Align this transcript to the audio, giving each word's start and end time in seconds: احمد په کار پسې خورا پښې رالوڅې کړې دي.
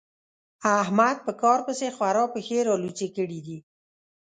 احمد 0.81 1.17
په 1.25 1.31
کار 1.41 1.59
پسې 1.67 1.87
خورا 1.95 2.25
پښې 2.33 2.57
رالوڅې 2.67 3.07
کړې 3.15 3.39
دي. 3.45 3.57